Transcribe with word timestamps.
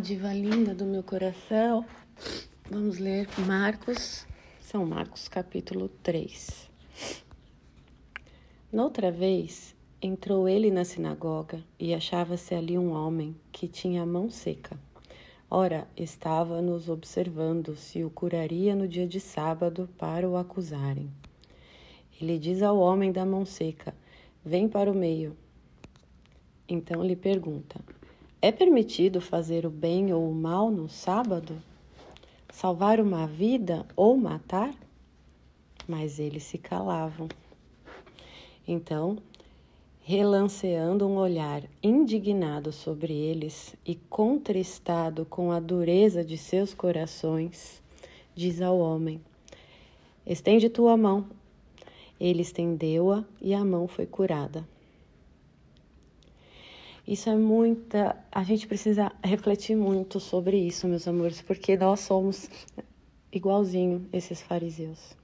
diva 0.00 0.32
linda 0.32 0.74
do 0.74 0.86
meu 0.86 1.02
coração. 1.02 1.84
Vamos 2.70 2.98
ler 2.98 3.28
Marcos, 3.46 4.26
São 4.58 4.86
Marcos, 4.86 5.28
capítulo 5.28 5.90
3. 6.02 6.70
Noutra 8.72 9.12
vez, 9.12 9.76
entrou 10.00 10.48
ele 10.48 10.70
na 10.70 10.86
sinagoga 10.86 11.62
e 11.78 11.92
achava-se 11.92 12.54
ali 12.54 12.78
um 12.78 12.92
homem 12.92 13.36
que 13.52 13.68
tinha 13.68 14.02
a 14.02 14.06
mão 14.06 14.30
seca. 14.30 14.74
Ora, 15.50 15.86
estava 15.94 16.62
nos 16.62 16.88
observando 16.88 17.76
se 17.76 18.02
o 18.02 18.08
curaria 18.08 18.74
no 18.74 18.88
dia 18.88 19.06
de 19.06 19.20
sábado 19.20 19.86
para 19.98 20.26
o 20.26 20.34
acusarem. 20.34 21.10
Ele 22.18 22.38
diz 22.38 22.62
ao 22.62 22.78
homem 22.78 23.12
da 23.12 23.26
mão 23.26 23.44
seca: 23.44 23.94
Vem 24.42 24.66
para 24.66 24.90
o 24.90 24.94
meio. 24.94 25.36
Então 26.66 27.04
lhe 27.04 27.16
pergunta: 27.16 27.78
é 28.42 28.50
permitido 28.50 29.20
fazer 29.20 29.66
o 29.66 29.70
bem 29.70 30.12
ou 30.14 30.30
o 30.30 30.34
mal 30.34 30.70
no 30.70 30.88
sábado? 30.88 31.60
Salvar 32.50 32.98
uma 32.98 33.26
vida 33.26 33.86
ou 33.94 34.16
matar? 34.16 34.74
Mas 35.86 36.18
eles 36.18 36.44
se 36.44 36.56
calavam. 36.56 37.28
Então, 38.66 39.18
relanceando 40.00 41.06
um 41.06 41.16
olhar 41.16 41.62
indignado 41.82 42.72
sobre 42.72 43.12
eles 43.12 43.76
e 43.84 43.94
contristado 43.94 45.26
com 45.26 45.52
a 45.52 45.60
dureza 45.60 46.24
de 46.24 46.38
seus 46.38 46.72
corações, 46.72 47.82
diz 48.34 48.62
ao 48.62 48.78
homem: 48.78 49.20
Estende 50.26 50.70
tua 50.70 50.96
mão. 50.96 51.26
Ele 52.18 52.42
estendeu-a 52.42 53.24
e 53.40 53.52
a 53.52 53.64
mão 53.64 53.86
foi 53.86 54.06
curada. 54.06 54.66
Isso 57.10 57.28
é 57.28 57.34
muita. 57.34 58.16
A 58.30 58.44
gente 58.44 58.68
precisa 58.68 59.10
refletir 59.20 59.74
muito 59.74 60.20
sobre 60.20 60.56
isso, 60.56 60.86
meus 60.86 61.08
amores, 61.08 61.42
porque 61.42 61.76
nós 61.76 61.98
somos 61.98 62.48
igualzinho 63.32 64.08
esses 64.12 64.40
fariseus. 64.40 65.16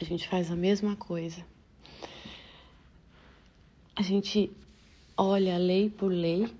A 0.00 0.04
gente 0.04 0.26
faz 0.26 0.50
a 0.50 0.56
mesma 0.56 0.96
coisa. 0.96 1.46
A 3.94 4.02
gente 4.02 4.50
olha 5.16 5.56
lei 5.56 5.88
por 5.88 6.10
lei, 6.10 6.52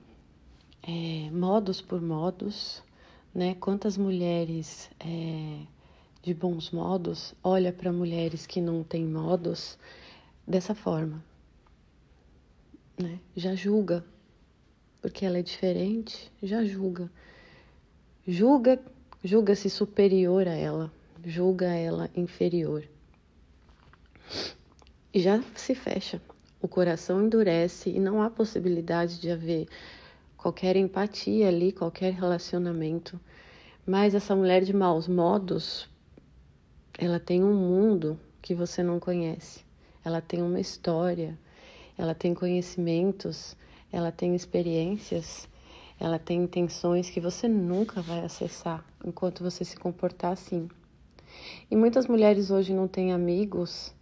é, 0.81 1.29
modos 1.33 1.81
por 1.81 2.01
modos, 2.01 2.81
né? 3.35 3.57
Quantas 3.57 3.97
mulheres 3.97 4.89
é, 5.01 5.63
de 6.23 6.33
bons 6.33 6.71
modos 6.71 7.35
olha 7.43 7.73
para 7.73 7.93
mulheres 7.93 8.47
que 8.47 8.61
não 8.61 8.85
têm 8.85 9.05
modos 9.05 9.77
dessa 10.47 10.77
forma 10.77 11.27
né? 12.99 13.21
Já 13.37 13.55
julga, 13.55 14.05
porque 15.01 15.25
ela 15.25 15.39
é 15.39 15.43
diferente, 15.43 16.33
já 16.43 16.65
julga. 16.65 17.11
Julga, 18.27 18.79
julga-se 19.23 19.71
superior 19.71 20.47
a 20.49 20.55
ela, 20.55 20.93
julga 21.25 21.67
ela 21.67 22.11
inferior. 22.15 22.85
E 25.15 25.21
já 25.21 25.43
se 25.55 25.75
fecha, 25.75 26.21
o 26.61 26.69
coração 26.69 27.25
endurece 27.25 27.89
e 27.91 27.99
não 27.99 28.21
há 28.21 28.29
possibilidade 28.29 29.21
de 29.21 29.31
haver 29.31 29.69
qualquer 30.37 30.77
empatia 30.77 31.49
ali, 31.49 31.73
qualquer 31.73 32.13
relacionamento. 32.13 33.19
Mas 33.87 34.15
essa 34.15 34.37
mulher 34.37 34.63
de 34.63 34.75
maus 34.75 35.09
modos, 35.09 35.89
ela 36.99 37.19
tem 37.19 37.43
um 37.43 37.55
mundo 37.55 38.21
que 38.43 38.55
você 38.55 38.83
não 38.83 39.01
conhece. 39.01 39.65
Ela 40.05 40.21
tem 40.21 40.43
uma 40.43 40.61
história, 40.61 41.39
ela 41.99 42.15
tem 42.15 42.33
conhecimentos, 42.33 43.57
ela 43.91 44.13
tem 44.13 44.37
experiências, 44.37 45.49
ela 45.99 46.19
tem 46.19 46.45
intenções 46.45 47.11
que 47.11 47.21
você 47.21 47.49
nunca 47.49 48.01
vai 48.01 48.25
acessar 48.25 48.85
enquanto 49.05 49.43
você 49.43 49.65
se 49.65 49.77
comportar 49.77 50.33
assim. 50.33 50.69
E 51.69 51.77
muitas 51.77 52.07
mulheres 52.07 52.53
hoje 52.53 52.73
não 52.73 52.87
têm 52.87 53.13
amigos 53.13 53.93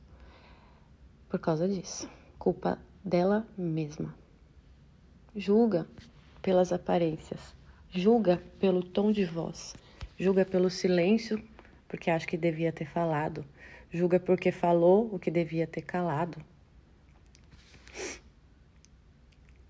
por 1.29 1.41
causa 1.41 1.67
disso. 1.67 2.09
Culpa 2.39 2.79
dela 3.03 3.47
mesma. 3.57 4.15
Julga 5.35 5.87
pelas 6.43 6.73
aparências, 6.73 7.55
julga 7.91 8.43
pelo 8.61 8.83
tom 8.83 9.11
de 9.11 9.25
voz, 9.25 9.75
julga 10.19 10.45
pelo 10.45 10.71
silêncio, 10.71 11.43
porque 11.89 12.11
acha 12.11 12.27
que 12.27 12.37
devia 12.37 12.73
ter 12.73 12.87
falado, 12.87 13.45
julga 13.91 14.21
porque 14.21 14.53
falou 14.53 15.09
o 15.13 15.19
que 15.19 15.31
devia 15.31 15.67
ter 15.67 15.83
calado. 15.83 16.39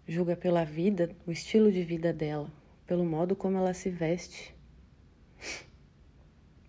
Julga 0.06 0.36
pela 0.36 0.64
vida, 0.64 1.14
o 1.26 1.32
estilo 1.32 1.72
de 1.72 1.82
vida 1.82 2.12
dela, 2.12 2.50
pelo 2.86 3.04
modo 3.04 3.34
como 3.34 3.58
ela 3.58 3.74
se 3.74 3.90
veste, 3.90 4.54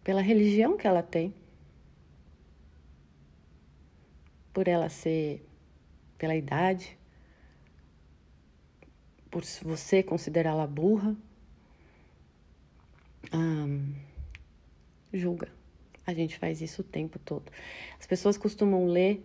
pela 0.04 0.22
religião 0.22 0.76
que 0.76 0.88
ela 0.88 1.04
tem, 1.04 1.34
por 4.54 4.68
ela 4.68 4.90
ser, 4.90 5.46
pela 6.18 6.36
idade, 6.36 6.98
por 9.30 9.44
você 9.62 10.02
considerá-la 10.02 10.66
burra. 10.66 11.16
Hum, 13.32 13.94
julga. 15.14 15.52
A 16.06 16.14
gente 16.14 16.38
faz 16.38 16.62
isso 16.62 16.82
o 16.82 16.86
tempo 16.86 17.20
todo. 17.20 17.52
As 18.00 18.08
pessoas 18.08 18.38
costumam 18.38 18.88
ler 18.88 19.24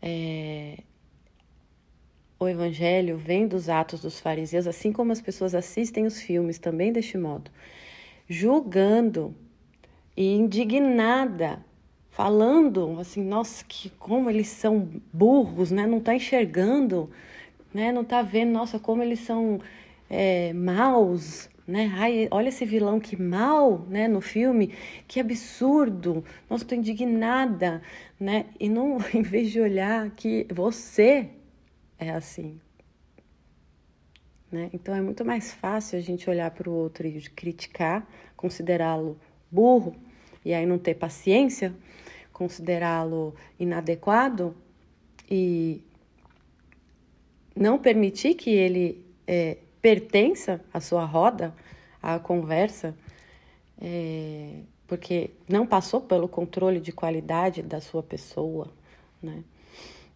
é, 0.00 0.82
o 2.38 2.46
Evangelho 2.46 3.16
vem 3.16 3.46
dos 3.46 3.68
atos 3.68 4.00
dos 4.00 4.20
fariseus, 4.20 4.66
assim 4.66 4.92
como 4.92 5.12
as 5.12 5.20
pessoas 5.20 5.54
assistem 5.54 6.04
os 6.04 6.20
filmes 6.20 6.58
também 6.58 6.92
deste 6.92 7.16
modo, 7.16 7.50
julgando 8.28 9.34
e 10.16 10.34
indignada, 10.34 11.64
falando 12.10 12.98
assim, 12.98 13.22
nossa, 13.22 13.64
que 13.66 13.90
como 13.90 14.28
eles 14.30 14.48
são 14.48 14.88
burros, 15.12 15.70
né? 15.70 15.86
Não 15.86 15.98
está 15.98 16.14
enxergando, 16.14 17.10
né? 17.72 17.92
Não 17.92 18.02
está 18.02 18.22
vendo, 18.22 18.52
nossa, 18.52 18.78
como 18.78 19.02
eles 19.02 19.20
são 19.20 19.60
é, 20.08 20.52
maus, 20.52 21.48
né? 21.66 21.92
Ai, 21.96 22.28
olha 22.30 22.48
esse 22.48 22.64
vilão 22.64 23.00
que 23.00 23.20
mal, 23.20 23.84
né? 23.88 24.08
No 24.08 24.20
filme, 24.20 24.72
que 25.06 25.20
absurdo. 25.20 26.24
Nossa, 26.48 26.64
estou 26.64 26.78
indignada, 26.78 27.82
né? 28.18 28.46
E 28.58 28.68
não, 28.68 28.98
em 29.12 29.22
vez 29.22 29.50
de 29.50 29.60
olhar 29.60 30.10
que 30.10 30.46
você 30.50 31.30
é 31.98 32.10
assim. 32.10 32.60
Né? 34.50 34.70
Então 34.72 34.94
é 34.94 35.00
muito 35.00 35.24
mais 35.24 35.52
fácil 35.52 35.98
a 35.98 36.02
gente 36.02 36.28
olhar 36.30 36.50
para 36.50 36.70
o 36.70 36.72
outro 36.72 37.06
e 37.06 37.20
criticar, 37.30 38.06
considerá-lo 38.36 39.18
burro 39.50 39.96
e 40.44 40.54
aí 40.54 40.64
não 40.64 40.78
ter 40.78 40.94
paciência, 40.94 41.74
considerá-lo 42.32 43.34
inadequado 43.58 44.56
e 45.28 45.82
não 47.54 47.78
permitir 47.78 48.34
que 48.34 48.50
ele 48.50 49.04
é, 49.26 49.58
pertença 49.82 50.60
à 50.72 50.80
sua 50.80 51.04
roda, 51.04 51.54
à 52.02 52.18
conversa, 52.18 52.94
é, 53.80 54.60
porque 54.86 55.30
não 55.48 55.66
passou 55.66 56.00
pelo 56.00 56.28
controle 56.28 56.78
de 56.78 56.92
qualidade 56.92 57.62
da 57.62 57.80
sua 57.80 58.02
pessoa, 58.02 58.72
né? 59.20 59.42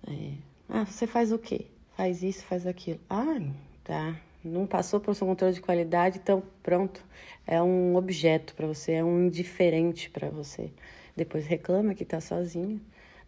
É, 0.07 0.50
ah, 0.73 0.85
você 0.85 1.07
faz 1.07 1.33
o 1.33 1.39
quê? 1.39 1.67
Faz 1.97 2.23
isso, 2.23 2.45
faz 2.45 2.67
aquilo. 2.67 3.01
Ah, 3.11 3.41
tá. 3.83 4.17
Não 4.43 4.67
passou 4.67 5.01
pelo 5.01 5.15
seu 5.15 5.27
controle 5.27 5.53
de 5.53 5.61
qualidade, 5.61 6.19
então 6.23 6.43
pronto. 6.63 7.05
É 7.47 7.61
um 7.61 7.97
objeto 7.97 8.55
para 8.55 8.67
você, 8.67 8.93
é 8.93 9.05
um 9.05 9.27
indiferente 9.27 10.09
para 10.09 10.31
você. 10.31 10.71
Depois 11.17 11.47
reclama 11.47 11.95
que 11.95 12.05
está 12.05 12.21
sozinha, 12.21 12.81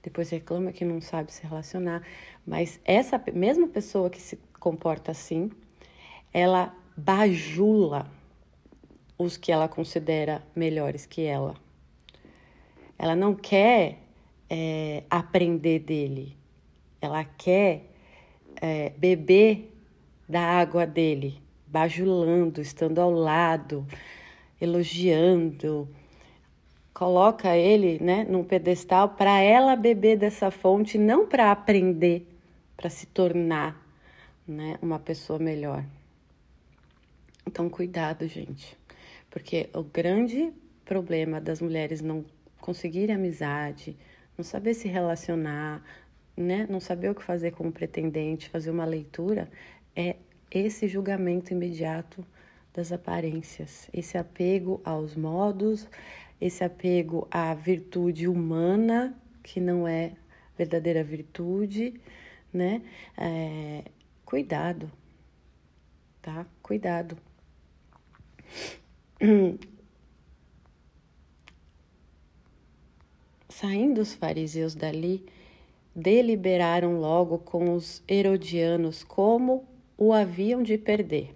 depois 0.03 0.31
reclama 0.31 0.73
que 0.73 0.85
não 0.85 1.01
sabe 1.01 1.33
se 1.33 1.43
relacionar. 1.43 2.03
Mas 2.47 2.81
essa 2.85 3.23
mesma 3.35 3.67
pessoa 3.67 4.09
que 4.09 4.23
se 4.23 4.39
comporta 4.59 5.11
assim, 5.11 5.51
ela 6.33 6.75
bajula 6.97 8.11
os 9.19 9.37
que 9.37 9.53
ela 9.53 9.69
considera 9.69 10.43
melhores 10.55 11.07
que 11.07 11.23
ela. 11.23 11.55
Ela 12.99 13.17
não 13.17 13.35
quer 13.35 13.99
é, 14.49 15.03
aprender 15.11 15.81
dele, 15.81 16.37
ela 17.03 17.25
quer 17.25 17.91
é, 18.61 18.91
beber 18.91 19.77
da 20.29 20.41
água 20.41 20.87
dele, 20.87 21.43
bajulando, 21.67 22.61
estando 22.63 23.01
ao 23.01 23.11
lado, 23.11 23.85
elogiando, 24.61 25.89
coloca 26.95 27.57
ele 27.57 27.99
né, 28.01 28.25
num 28.25 28.45
pedestal 28.45 29.11
para 29.11 29.41
ela 29.41 29.75
beber 29.75 30.17
dessa 30.17 30.51
fonte, 30.53 30.97
não 30.97 31.27
para 31.27 31.51
aprender, 31.51 32.25
para 32.77 32.89
se 32.89 33.07
tornar 33.07 33.77
né, 34.47 34.79
uma 34.81 35.01
pessoa 35.01 35.41
melhor. 35.41 35.85
Então, 37.45 37.69
cuidado, 37.69 38.29
gente, 38.29 38.79
porque 39.29 39.69
o 39.75 39.83
grande 39.83 40.53
problema 40.85 41.41
das 41.41 41.61
mulheres 41.61 42.01
não 42.01 42.25
conseguirem 42.61 43.17
amizade, 43.17 43.97
não 44.39 44.45
saber 44.45 44.75
se 44.75 44.87
relacionar, 44.87 45.83
né, 46.37 46.67
não 46.69 46.81
saber 46.81 47.11
o 47.11 47.15
que 47.15 47.23
fazer 47.23 47.53
com 47.53 47.69
o 47.69 47.73
pretendente, 47.73 48.49
fazer 48.49 48.71
uma 48.71 48.85
leitura, 48.85 49.51
é 49.95 50.17
esse 50.51 50.89
julgamento 50.89 51.53
imediato 51.53 52.25
das 52.73 52.93
aparências, 52.93 53.89
esse 53.93 54.17
apego 54.17 54.81
aos 54.85 55.15
modos, 55.15 55.87
esse 56.41 56.65
apego 56.65 57.29
à 57.31 57.55
virtude 57.55 58.27
humana, 58.27 59.15
que 59.43 59.61
não 59.61 59.87
é 59.87 60.13
verdadeira 60.57 61.05
virtude, 61.05 62.01
né? 62.53 62.83
É, 63.17 63.85
cuidado, 64.25 64.91
tá? 66.21 66.47
Cuidado. 66.63 67.17
Saindo 73.49 74.01
os 74.01 74.15
fariseus 74.15 74.75
dali, 74.75 75.25
deliberaram 75.95 76.99
logo 76.99 77.39
com 77.39 77.75
os 77.75 78.03
herodianos 78.09 79.05
como 79.05 79.65
o 79.97 80.13
haviam 80.13 80.63
de 80.63 80.79
perder. 80.79 81.35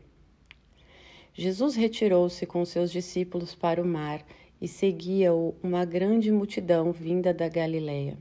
Jesus 1.34 1.76
retirou-se 1.76 2.46
com 2.46 2.64
seus 2.64 2.90
discípulos 2.90 3.54
para 3.54 3.82
o 3.82 3.86
mar 3.86 4.24
e 4.60 4.66
seguia-o 4.66 5.54
uma 5.62 5.84
grande 5.84 6.32
multidão 6.32 6.92
vinda 6.92 7.34
da 7.34 7.48
Galiléia 7.48 8.16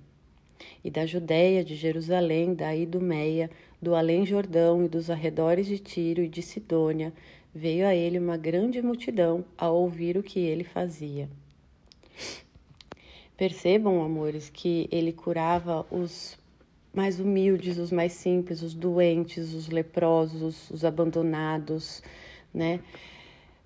e 0.84 0.90
da 0.90 1.06
Judéia, 1.06 1.64
de 1.64 1.76
Jerusalém, 1.76 2.54
da 2.54 2.76
Idumeia, 2.76 3.50
do 3.82 3.96
além-Jordão 3.96 4.84
e 4.84 4.88
dos 4.88 5.10
arredores 5.10 5.66
de 5.66 5.80
Tiro 5.80 6.22
e 6.22 6.28
de 6.28 6.42
Sidônia, 6.42 7.14
veio 7.54 7.88
a 7.88 7.96
ele 7.96 8.20
uma 8.20 8.38
grande 8.38 8.82
multidão 8.82 9.46
a 9.58 9.70
ouvir 9.70 10.18
o 10.18 10.24
que 10.24 10.40
ele 10.40 10.64
fazia. 10.64 11.30
Percebam, 13.38 14.02
amores, 14.04 14.50
que 14.50 14.88
ele 14.92 15.12
curava 15.12 15.86
os 15.92 16.38
mais 16.94 17.20
humildes, 17.20 17.78
os 17.78 17.92
mais 17.92 18.14
simples, 18.14 18.62
os 18.62 18.74
doentes, 18.74 19.54
os 19.54 19.68
leprosos, 19.68 20.70
os 20.72 20.86
abandonados, 20.86 22.02
né? 22.54 22.80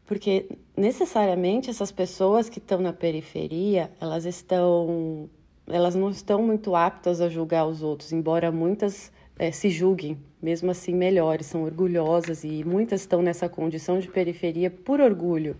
Porque 0.07 0.47
necessariamente 0.75 1.69
essas 1.69 1.91
pessoas 1.91 2.49
que 2.49 2.57
estão 2.57 2.81
na 2.81 2.91
periferia, 2.91 3.91
elas 4.01 4.25
estão 4.25 5.29
elas 5.67 5.93
não 5.93 6.09
estão 6.09 6.41
muito 6.41 6.75
aptas 6.75 7.21
a 7.21 7.29
julgar 7.29 7.67
os 7.67 7.83
outros, 7.83 8.11
embora 8.11 8.51
muitas 8.51 9.11
é, 9.37 9.51
se 9.51 9.69
julguem, 9.69 10.17
mesmo 10.41 10.71
assim 10.71 10.95
melhores, 10.95 11.45
são 11.45 11.63
orgulhosas 11.63 12.43
e 12.43 12.63
muitas 12.63 13.01
estão 13.01 13.21
nessa 13.21 13.47
condição 13.47 13.99
de 13.99 14.07
periferia 14.07 14.71
por 14.71 14.99
orgulho, 14.99 15.55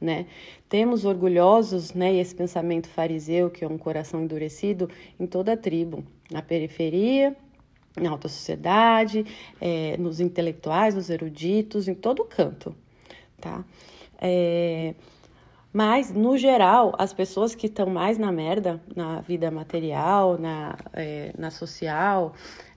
né? 0.00 0.26
Temos 0.68 1.04
orgulhosos, 1.04 1.94
né, 1.94 2.14
esse 2.14 2.34
pensamento 2.34 2.88
fariseu, 2.88 3.50
que 3.50 3.64
é 3.64 3.68
um 3.68 3.78
coração 3.78 4.22
endurecido, 4.22 4.88
em 5.18 5.26
toda 5.26 5.52
a 5.52 5.56
tribo, 5.56 6.04
na 6.30 6.42
periferia, 6.42 7.36
na 7.96 8.10
alta 8.10 8.28
sociedade, 8.28 9.24
é, 9.60 9.96
nos 9.96 10.20
intelectuais, 10.20 10.94
nos 10.94 11.10
eruditos, 11.10 11.88
em 11.88 11.94
todo 11.94 12.24
canto, 12.24 12.74
tá? 13.40 13.64
É, 14.20 14.94
mas, 15.72 16.12
no 16.12 16.36
geral, 16.36 16.94
as 16.98 17.12
pessoas 17.12 17.54
que 17.54 17.66
estão 17.66 17.88
mais 17.88 18.18
na 18.18 18.32
merda, 18.32 18.80
na 18.96 19.20
vida 19.20 19.50
material, 19.50 20.38
na, 20.38 20.76
é, 20.94 21.32
na 21.36 21.50
social, 21.50 22.34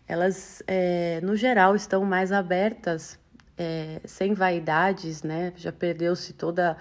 elas, 0.07 0.61
é, 0.67 1.21
no 1.21 1.35
geral, 1.35 1.75
estão 1.75 2.03
mais 2.03 2.31
abertas, 2.31 3.17
é, 3.57 4.01
sem 4.05 4.33
vaidades, 4.33 5.23
né? 5.23 5.53
Já 5.55 5.71
perdeu-se 5.71 6.33
toda, 6.33 6.75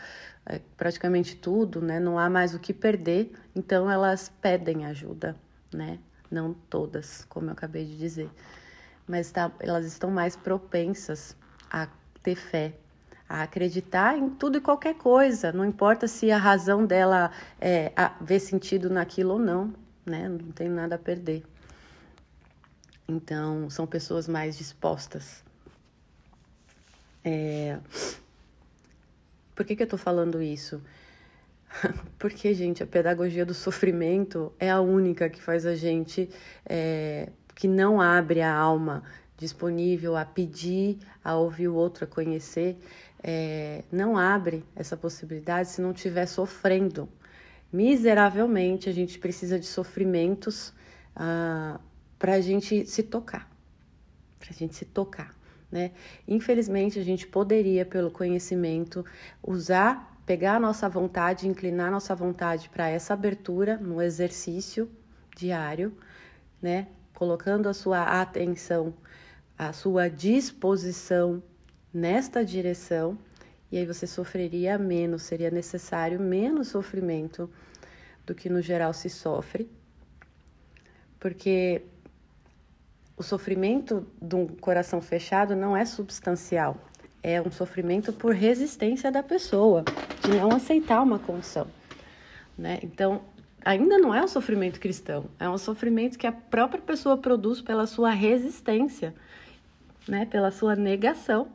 praticamente 0.76 1.36
tudo, 1.36 1.80
né? 1.80 2.00
Não 2.00 2.18
há 2.18 2.28
mais 2.28 2.54
o 2.54 2.58
que 2.58 2.72
perder, 2.72 3.32
então 3.54 3.90
elas 3.90 4.30
pedem 4.40 4.86
ajuda, 4.86 5.36
né? 5.72 5.98
Não 6.30 6.54
todas, 6.54 7.24
como 7.28 7.48
eu 7.48 7.52
acabei 7.52 7.84
de 7.84 7.96
dizer, 7.96 8.30
mas 9.06 9.30
tá, 9.30 9.50
elas 9.60 9.84
estão 9.84 10.10
mais 10.10 10.36
propensas 10.36 11.36
a 11.70 11.88
ter 12.22 12.36
fé, 12.36 12.74
a 13.28 13.42
acreditar 13.42 14.16
em 14.16 14.30
tudo 14.30 14.58
e 14.58 14.60
qualquer 14.60 14.94
coisa, 14.94 15.52
não 15.52 15.64
importa 15.64 16.08
se 16.08 16.30
a 16.30 16.38
razão 16.38 16.84
dela 16.84 17.30
é, 17.60 17.92
vê 18.20 18.38
sentido 18.40 18.90
naquilo 18.90 19.34
ou 19.34 19.38
não, 19.38 19.72
né? 20.04 20.28
Não 20.28 20.52
tem 20.52 20.68
nada 20.68 20.96
a 20.96 20.98
perder. 20.98 21.44
Então, 23.08 23.68
são 23.68 23.86
pessoas 23.86 24.28
mais 24.28 24.56
dispostas. 24.56 25.42
É... 27.24 27.78
Por 29.54 29.64
que, 29.64 29.76
que 29.76 29.82
eu 29.82 29.86
tô 29.86 29.96
falando 29.96 30.42
isso? 30.42 30.80
Porque, 32.18 32.52
gente, 32.54 32.82
a 32.82 32.86
pedagogia 32.86 33.44
do 33.44 33.54
sofrimento 33.54 34.52
é 34.58 34.70
a 34.70 34.80
única 34.80 35.28
que 35.28 35.40
faz 35.40 35.66
a 35.66 35.74
gente 35.74 36.28
é, 36.66 37.28
que 37.54 37.68
não 37.68 38.00
abre 38.00 38.40
a 38.40 38.52
alma 38.52 39.02
disponível 39.36 40.16
a 40.16 40.24
pedir, 40.24 40.98
a 41.24 41.34
ouvir 41.34 41.68
o 41.68 41.74
outro, 41.74 42.04
a 42.04 42.06
conhecer, 42.06 42.76
é, 43.22 43.84
não 43.90 44.16
abre 44.16 44.64
essa 44.76 44.96
possibilidade 44.96 45.70
se 45.70 45.80
não 45.80 45.92
estiver 45.92 46.26
sofrendo. 46.26 47.08
Miseravelmente, 47.72 48.88
a 48.88 48.92
gente 48.92 49.18
precisa 49.18 49.58
de 49.58 49.66
sofrimentos 49.66 50.74
ah, 51.14 51.80
para 52.18 52.34
a 52.34 52.40
gente 52.40 52.84
se 52.84 53.02
tocar, 53.02 53.50
para 54.38 54.50
a 54.50 54.52
gente 54.52 54.74
se 54.74 54.84
tocar. 54.84 55.34
Né? 55.70 55.92
Infelizmente, 56.26 56.98
a 56.98 57.04
gente 57.04 57.26
poderia, 57.26 57.84
pelo 57.84 58.10
conhecimento, 58.10 59.04
usar, 59.42 60.20
pegar 60.26 60.56
a 60.56 60.60
nossa 60.60 60.88
vontade, 60.88 61.48
inclinar 61.48 61.88
a 61.88 61.92
nossa 61.92 62.14
vontade 62.14 62.68
para 62.68 62.88
essa 62.88 63.14
abertura 63.14 63.76
no 63.76 64.02
exercício 64.02 64.90
diário, 65.36 65.96
né? 66.60 66.88
colocando 67.14 67.68
a 67.68 67.74
sua 67.74 68.20
atenção, 68.20 68.94
a 69.56 69.72
sua 69.72 70.08
disposição 70.08 71.42
nesta 71.92 72.44
direção, 72.44 73.18
e 73.70 73.78
aí 73.78 73.86
você 73.86 74.06
sofreria 74.06 74.78
menos, 74.78 75.22
seria 75.22 75.50
necessário 75.50 76.18
menos 76.18 76.68
sofrimento 76.68 77.48
do 78.26 78.34
que 78.34 78.48
no 78.48 78.60
geral 78.60 78.92
se 78.92 79.08
sofre, 79.08 79.70
porque 81.18 81.82
o 83.20 83.22
sofrimento 83.22 84.06
de 84.20 84.34
um 84.34 84.46
coração 84.46 84.98
fechado 85.02 85.54
não 85.54 85.76
é 85.76 85.84
substancial, 85.84 86.74
é 87.22 87.38
um 87.42 87.50
sofrimento 87.50 88.14
por 88.14 88.34
resistência 88.34 89.12
da 89.12 89.22
pessoa, 89.22 89.84
de 90.22 90.30
não 90.38 90.50
aceitar 90.50 91.02
uma 91.02 91.18
condição. 91.18 91.66
Né? 92.56 92.78
Então, 92.82 93.20
ainda 93.62 93.98
não 93.98 94.14
é 94.14 94.24
um 94.24 94.28
sofrimento 94.28 94.80
cristão, 94.80 95.26
é 95.38 95.46
um 95.46 95.58
sofrimento 95.58 96.18
que 96.18 96.26
a 96.26 96.32
própria 96.32 96.80
pessoa 96.80 97.18
produz 97.18 97.60
pela 97.60 97.86
sua 97.86 98.08
resistência 98.08 99.14
né, 100.08 100.24
pela 100.24 100.50
sua 100.50 100.74
negação, 100.74 101.48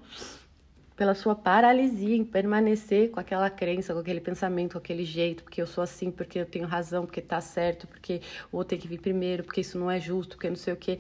pela 0.96 1.14
sua 1.14 1.36
paralisia 1.36 2.16
em 2.16 2.24
permanecer 2.24 3.12
com 3.12 3.20
aquela 3.20 3.50
crença, 3.50 3.94
com 3.94 4.00
aquele 4.00 4.22
pensamento, 4.22 4.74
com 4.74 4.78
aquele 4.78 5.04
jeito, 5.04 5.44
porque 5.44 5.62
eu 5.62 5.68
sou 5.68 5.84
assim, 5.84 6.10
porque 6.10 6.40
eu 6.40 6.46
tenho 6.46 6.66
razão, 6.66 7.06
porque 7.06 7.22
tá 7.22 7.42
certo, 7.42 7.86
porque 7.86 8.22
o 8.52 8.58
outro 8.58 8.70
tem 8.70 8.80
que 8.80 8.88
vir 8.88 9.02
primeiro, 9.02 9.44
porque 9.44 9.60
isso 9.60 9.78
não 9.78 9.92
é 9.92 10.00
justo, 10.00 10.38
porque 10.38 10.48
não 10.48 10.56
sei 10.56 10.74
o 10.74 10.78
quê. 10.78 11.00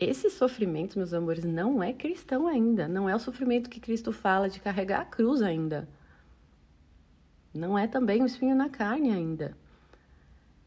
Esse 0.00 0.30
sofrimento, 0.30 0.96
meus 0.96 1.12
amores, 1.12 1.44
não 1.44 1.82
é 1.82 1.92
cristão 1.92 2.46
ainda. 2.46 2.88
Não 2.88 3.06
é 3.06 3.14
o 3.14 3.18
sofrimento 3.18 3.68
que 3.68 3.78
Cristo 3.78 4.12
fala 4.12 4.48
de 4.48 4.58
carregar 4.58 5.02
a 5.02 5.04
cruz 5.04 5.42
ainda. 5.42 5.86
Não 7.52 7.78
é 7.78 7.86
também 7.86 8.22
o 8.22 8.26
espinho 8.26 8.56
na 8.56 8.70
carne 8.70 9.10
ainda. 9.10 9.54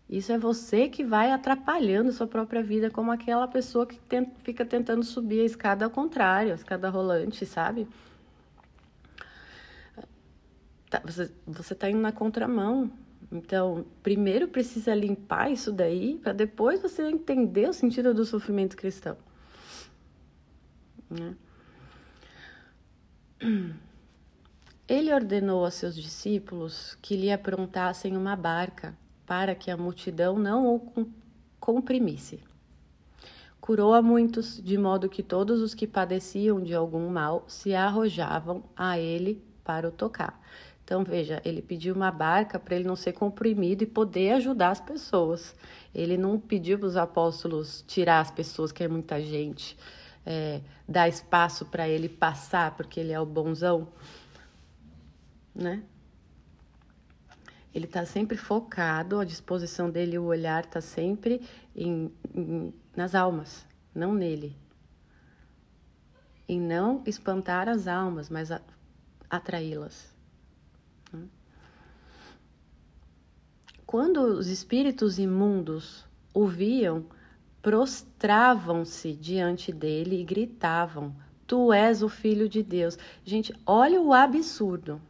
Isso 0.08 0.32
é 0.32 0.38
você 0.38 0.88
que 0.88 1.04
vai 1.04 1.32
atrapalhando 1.32 2.12
sua 2.12 2.28
própria 2.28 2.62
vida, 2.62 2.92
como 2.92 3.12
aquela 3.12 3.48
pessoa 3.48 3.88
que 3.88 3.98
tenta, 4.02 4.32
fica 4.44 4.64
tentando 4.64 5.04
subir 5.04 5.42
a 5.42 5.46
escada 5.46 5.84
ao 5.84 5.90
contrário, 5.90 6.52
a 6.52 6.56
escada 6.56 6.88
rolante, 6.88 7.44
sabe? 7.44 7.88
Tá, 10.92 11.02
você, 11.04 11.32
você 11.48 11.74
tá 11.74 11.90
indo 11.90 12.02
na 12.02 12.12
contramão. 12.12 12.92
Então, 13.34 13.84
primeiro 14.04 14.48
precisa 14.48 14.94
limpar 14.94 15.52
isso 15.52 15.72
daí, 15.72 16.20
para 16.22 16.34
depois 16.34 16.80
você 16.80 17.02
entender 17.10 17.68
o 17.68 17.74
sentido 17.74 18.14
do 18.14 18.24
sofrimento 18.24 18.78
cristão. 18.78 19.18
Né? 21.10 21.36
Ele 24.88 25.12
ordenou 25.12 25.66
a 25.66 25.72
seus 25.72 25.96
discípulos 25.96 26.96
que 27.02 27.18
lhe 27.18 27.32
aprontassem 27.32 28.16
uma 28.16 28.36
barca 28.36 28.96
para 29.26 29.56
que 29.56 29.72
a 29.72 29.78
multidão 29.78 30.38
não 30.38 30.76
o 30.76 31.08
comprimisse. 31.60 32.40
Curou 33.60 33.96
a 33.96 34.02
muitos, 34.02 34.62
de 34.62 34.78
modo 34.78 35.10
que 35.10 35.24
todos 35.24 35.60
os 35.60 35.74
que 35.74 35.88
padeciam 35.88 36.62
de 36.62 36.76
algum 36.76 37.10
mal 37.10 37.46
se 37.48 37.74
arrojavam 37.74 38.64
a 38.76 39.00
ele 39.00 39.44
para 39.64 39.88
o 39.88 39.92
tocar. 39.92 40.40
Então, 40.84 41.04
veja, 41.04 41.42
ele 41.46 41.62
pediu 41.62 41.96
uma 41.96 42.12
barca 42.12 42.60
para 42.60 42.76
ele 42.76 42.84
não 42.84 42.96
ser 42.96 43.14
comprimido 43.14 43.84
e 43.84 43.88
poder 43.88 44.34
ajudar 44.34 44.72
as 44.72 44.82
pessoas. 44.82 45.56
Ele 45.96 46.18
não 46.18 46.40
pediu 46.40 46.78
para 46.78 46.88
os 46.88 46.98
apóstolos 46.98 47.84
tirar 47.88 48.20
as 48.20 48.32
pessoas, 48.32 48.72
que 48.72 48.84
é 48.84 48.88
muita 48.88 49.22
gente, 49.22 49.78
é, 50.26 50.62
dar 50.88 51.08
espaço 51.08 51.66
para 51.66 51.88
ele 51.88 52.10
passar, 52.10 52.76
porque 52.76 53.00
ele 53.00 53.14
é 53.14 53.20
o 53.20 53.26
bonzão, 53.26 53.88
né? 55.56 55.84
ele 57.74 57.86
está 57.86 58.06
sempre 58.06 58.38
focado, 58.38 59.20
a 59.20 59.26
disposição 59.26 59.90
dele, 59.90 60.18
o 60.18 60.26
olhar 60.26 60.64
está 60.64 60.80
sempre 60.80 61.42
em, 61.76 62.14
em, 62.34 62.74
nas 62.96 63.16
almas, 63.16 63.66
não 63.96 64.14
nele. 64.14 64.56
Em 66.48 66.62
não 66.62 67.02
espantar 67.08 67.68
as 67.68 67.88
almas, 67.88 68.30
mas 68.30 68.52
a, 68.52 68.62
atraí-las. 71.14 71.44
Quando 73.86 74.22
os 74.22 74.48
espíritos 74.48 75.20
imundos 75.20 76.06
o 76.34 76.48
viam, 76.48 77.06
prostravam-se 77.62 79.14
diante 79.14 79.72
dele 79.72 80.20
e 80.20 80.24
gritavam: 80.24 81.16
Tu 81.46 81.72
és 81.72 82.02
o 82.02 82.10
filho 82.10 82.50
de 82.50 82.64
Deus. 82.64 82.98
Gente, 83.24 83.54
olha 83.66 84.02
o 84.02 84.14
absurdo. 84.14 85.02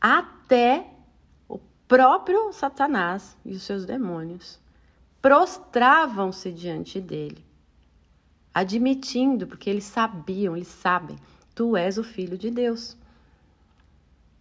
Até 0.00 0.88
o 1.48 1.58
próprio 1.88 2.52
Satanás 2.52 3.36
e 3.44 3.52
os 3.52 3.62
seus 3.62 3.84
demônios 3.84 4.60
prostravam-se 5.20 6.52
diante 6.52 7.00
dele, 7.00 7.44
admitindo, 8.54 9.48
porque 9.48 9.68
eles 9.68 9.84
sabiam, 9.84 10.56
eles 10.56 10.68
sabem, 10.68 11.16
tu 11.54 11.76
és 11.76 11.98
o 11.98 12.04
filho 12.04 12.38
de 12.38 12.50
Deus. 12.50 12.96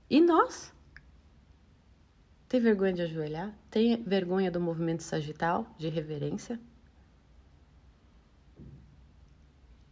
E 0.09 0.21
nós? 0.21 0.73
Tem 2.47 2.61
vergonha 2.61 2.93
de 2.93 3.01
ajoelhar? 3.01 3.53
Tem 3.69 4.01
vergonha 4.03 4.49
do 4.49 4.59
movimento 4.59 5.03
sagital, 5.03 5.67
de 5.77 5.89
reverência? 5.89 6.59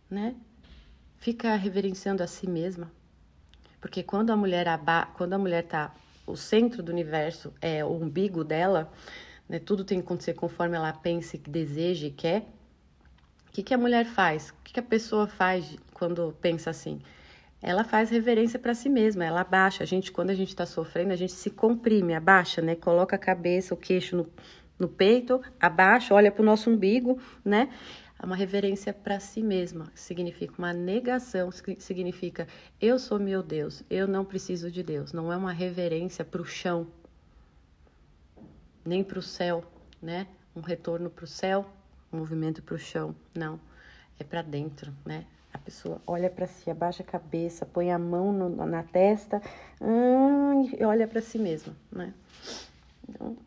Né? 0.10 0.36
Fica 1.18 1.56
reverenciando 1.56 2.24
a 2.24 2.28
si 2.28 2.48
mesma. 2.48 2.92
Porque 3.82 4.02
quando 4.02 4.32
a 4.32 4.38
mulher 4.38 4.68
aba 4.68 5.06
quando 5.18 5.34
a 5.34 5.38
mulher 5.38 5.64
tá 5.64 5.94
o 6.26 6.36
centro 6.36 6.82
do 6.82 6.92
universo 6.92 7.54
é 7.62 7.84
o 7.84 7.92
umbigo 7.92 8.44
dela, 8.44 8.92
né? 9.48 9.60
Tudo 9.60 9.84
tem 9.84 10.00
que 10.00 10.06
acontecer 10.06 10.34
conforme 10.34 10.76
ela 10.76 10.92
pensa, 10.92 11.38
deseja 11.38 12.08
e 12.08 12.12
quer. 12.12 12.42
O 13.48 13.52
que, 13.52 13.64
que 13.64 13.74
a 13.74 13.78
mulher 13.78 14.06
faz? 14.06 14.50
O 14.50 14.54
que, 14.64 14.74
que 14.74 14.80
a 14.80 14.84
pessoa 14.84 15.28
faz 15.28 15.78
quando 15.94 16.36
pensa 16.42 16.70
assim? 16.70 17.02
Ela 17.68 17.84
faz 17.84 18.12
reverência 18.12 18.60
para 18.60 18.76
si 18.76 18.88
mesma, 18.88 19.26
ela 19.26 19.42
abaixa. 19.42 19.82
A 19.82 19.88
gente, 19.88 20.12
quando 20.12 20.30
a 20.30 20.36
gente 20.36 20.50
está 20.50 20.68
sofrendo, 20.68 21.12
a 21.12 21.16
gente 21.16 21.34
se 21.34 21.50
comprime, 21.50 22.14
abaixa, 22.14 22.62
né? 22.62 22.76
Coloca 22.76 23.16
a 23.16 23.20
cabeça, 23.20 23.74
o 23.74 23.78
queixo 23.78 24.16
no, 24.16 24.30
no 24.78 24.88
peito, 24.88 25.42
abaixa, 25.60 26.14
olha 26.14 26.32
para 26.32 26.44
o 26.44 26.46
nosso 26.46 26.70
umbigo, 26.70 27.20
né? 27.44 27.74
É 28.22 28.24
uma 28.24 28.36
reverência 28.36 28.94
para 28.94 29.20
si 29.20 29.42
mesma, 29.42 29.92
significa 29.96 30.54
uma 30.60 30.72
negação, 30.74 31.50
significa 31.80 32.48
eu 32.80 33.00
sou 33.00 33.18
meu 33.18 33.42
Deus, 33.42 33.84
eu 33.90 34.08
não 34.08 34.24
preciso 34.24 34.70
de 34.70 34.84
Deus. 34.84 35.12
Não 35.12 35.34
é 35.34 35.36
uma 35.36 35.52
reverência 35.52 36.24
para 36.24 36.44
o 36.44 36.46
chão, 36.46 36.86
nem 38.86 39.04
para 39.04 39.18
o 39.18 39.24
céu, 39.24 39.66
né? 40.00 40.28
Um 40.56 40.62
retorno 40.62 41.10
para 41.10 41.26
o 41.26 41.28
céu, 41.28 41.66
um 42.14 42.20
movimento 42.20 42.62
para 42.62 42.76
o 42.76 42.80
chão, 42.80 43.16
não. 43.34 43.60
É 44.20 44.24
para 44.24 44.44
dentro, 44.44 44.94
né? 45.04 45.26
A 45.56 45.58
pessoa 45.58 46.02
olha 46.06 46.30
para 46.30 46.48
si, 46.48 46.70
abaixa 46.70 47.02
a 47.02 47.06
cabeça, 47.06 47.66
põe 47.66 47.90
a 47.90 47.98
mão 47.98 48.34
no, 48.34 48.66
na 48.66 48.84
testa 48.84 49.42
hum, 49.80 50.70
e 50.78 50.84
olha 50.84 51.08
para 51.08 51.22
si 51.22 51.40
mesma, 51.40 51.74
né? 51.90 52.14
Então, 53.08 53.38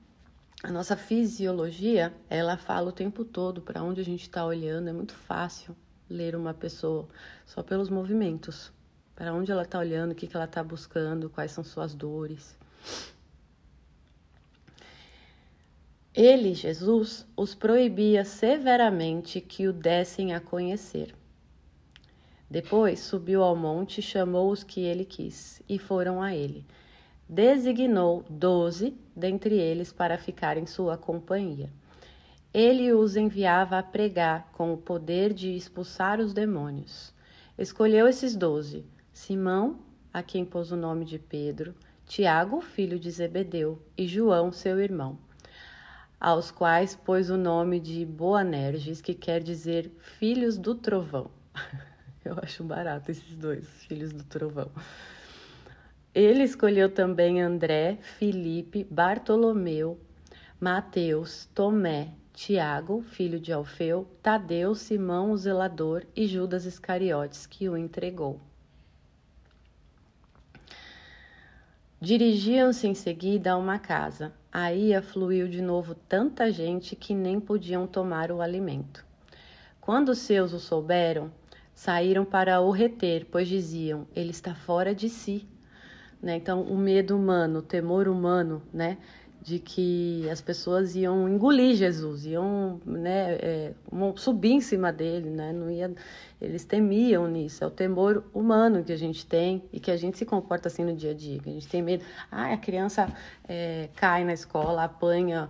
a 0.63 0.73
nossa 0.73 0.97
fisiologia, 0.97 2.11
ela 2.31 2.57
fala 2.57 2.89
o 2.89 2.93
tempo 2.93 3.27
todo 3.27 3.61
para 3.61 3.83
onde 3.83 4.01
a 4.01 4.05
gente 4.05 4.23
está 4.23 4.43
olhando. 4.43 4.89
É 4.89 4.93
muito 4.93 5.13
fácil 5.13 5.77
ler 6.09 6.35
uma 6.35 6.55
pessoa 6.55 7.07
só 7.45 7.63
pelos 7.63 7.91
movimentos. 7.91 8.73
Para 9.15 9.35
onde 9.35 9.53
ela 9.53 9.65
está 9.65 9.79
olhando, 9.79 10.13
o 10.13 10.15
que, 10.15 10.27
que 10.27 10.35
ela 10.35 10.47
está 10.47 10.65
buscando, 10.65 11.29
quais 11.29 11.53
são 11.53 11.63
suas 11.63 11.95
dores. 11.95 12.57
Ele, 16.15 16.55
Jesus, 16.55 17.27
os 17.37 17.55
proibia 17.55 18.25
severamente 18.25 19.43
que 19.43 19.69
o 19.69 19.75
dessem 19.75 20.35
a 20.35 20.41
conhecer. 20.41 21.18
Depois 22.51 23.01
subiu 23.01 23.43
ao 23.43 23.55
monte, 23.55 24.01
chamou 24.01 24.51
os 24.51 24.65
que 24.65 24.81
ele 24.81 25.05
quis, 25.05 25.63
e 25.69 25.79
foram 25.79 26.23
a 26.23 26.35
ele. 26.35 26.65
Designou 27.29 28.25
doze 28.31 28.97
dentre 29.15 29.55
eles 29.59 29.93
para 29.93 30.17
ficar 30.17 30.57
em 30.57 30.65
sua 30.65 30.97
companhia. 30.97 31.69
Ele 32.55 32.91
os 32.95 33.17
enviava 33.17 33.79
a 33.79 33.83
pregar 33.83 34.51
com 34.53 34.73
o 34.73 34.79
poder 34.79 35.35
de 35.35 35.55
expulsar 35.55 36.21
os 36.21 36.33
demônios. 36.33 37.13
Escolheu 37.59 38.09
esses 38.09 38.35
doze: 38.35 38.87
Simão, 39.13 39.81
a 40.11 40.23
quem 40.23 40.43
pôs 40.43 40.73
o 40.73 40.77
nome 40.77 41.05
de 41.05 41.19
Pedro, 41.19 41.75
Tiago, 42.07 42.63
filho 42.63 42.99
de 42.99 43.11
Zebedeu, 43.11 43.83
e 43.95 44.07
João, 44.07 44.51
seu 44.51 44.81
irmão, 44.81 45.19
aos 46.19 46.51
quais 46.51 46.97
pôs 46.97 47.29
o 47.29 47.37
nome 47.37 47.79
de 47.79 48.07
Boanerges, 48.07 49.03
que 49.03 49.13
quer 49.13 49.43
dizer 49.43 49.93
filhos 50.19 50.57
do 50.57 50.75
trovão. 50.75 51.31
Eu 52.29 52.37
acho 52.43 52.63
barato 52.63 53.11
esses 53.11 53.35
dois, 53.37 53.67
filhos 53.85 54.13
do 54.13 54.23
trovão. 54.23 54.71
Ele 56.15 56.43
escolheu 56.43 56.93
também 56.93 57.41
André, 57.41 57.97
Filipe, 58.03 58.85
Bartolomeu, 58.91 59.99
Mateus, 60.61 61.47
Tomé, 61.55 62.13
Tiago, 62.35 63.01
filho 63.01 63.41
de 63.41 63.51
Alfeu, 63.51 64.07
Tadeu, 64.23 64.75
Simão, 64.75 65.31
o 65.31 65.39
zelador 65.39 66.05
e 66.15 66.27
Judas 66.27 66.67
Iscariotes, 66.67 67.47
que 67.47 67.67
o 67.67 67.79
entregou. 67.79 68.39
Dirigiam-se 71.99 72.87
em 72.87 72.95
seguida 72.95 73.53
a 73.53 73.57
uma 73.57 73.79
casa. 73.79 74.35
Aí 74.53 74.95
afluiu 74.95 75.49
de 75.49 75.63
novo 75.63 75.95
tanta 75.95 76.53
gente 76.53 76.95
que 76.95 77.15
nem 77.15 77.41
podiam 77.41 77.87
tomar 77.87 78.31
o 78.31 78.43
alimento. 78.43 79.07
Quando 79.81 80.11
os 80.11 80.19
seus 80.19 80.53
o 80.53 80.61
souberam, 80.61 81.33
saíram 81.79 82.25
para 82.25 82.61
o 82.61 82.73
reter, 82.73 83.25
pois 83.31 83.47
diziam: 83.47 84.05
ele 84.15 84.31
está 84.31 84.53
fora 84.53 84.93
de 84.93 85.09
si. 85.09 85.47
Né? 86.21 86.37
Então, 86.37 86.63
o 86.63 86.77
medo 86.77 87.17
humano, 87.17 87.61
o 87.61 87.63
temor 87.63 88.09
humano, 88.09 88.61
né? 88.73 88.99
de 89.41 89.61
que 89.61 90.29
as 90.29 90.41
pessoas 90.41 90.97
iam 90.97 91.29
engolir 91.29 91.77
Jesus, 91.77 92.27
iam 92.27 92.81
né, 92.85 93.39
é, 93.41 93.73
subir 94.17 94.51
em 94.51 94.61
cima 94.61 94.93
dele, 94.93 95.31
né? 95.31 95.53
Não 95.53 95.71
ia, 95.71 95.95
eles 96.41 96.65
temiam 96.65 97.29
nisso. 97.29 97.63
É 97.63 97.67
o 97.67 97.71
temor 97.71 98.25
humano 98.35 98.83
que 98.83 98.93
a 98.93 98.97
gente 98.97 99.25
tem 99.25 99.63
e 99.73 99.79
que 99.79 99.93
a 99.93 99.97
gente 99.97 100.19
se 100.19 100.27
comporta 100.27 100.67
assim 100.67 100.85
no 100.85 100.95
dia 100.95 101.13
a 101.13 101.15
dia. 101.15 101.39
Que 101.39 101.49
a 101.49 101.53
gente 101.53 101.69
tem 101.69 101.81
medo. 101.81 102.05
Ah, 102.31 102.53
a 102.53 102.57
criança 102.59 103.11
é, 103.49 103.89
cai 103.95 104.25
na 104.25 104.33
escola, 104.33 104.83
apanha 104.83 105.49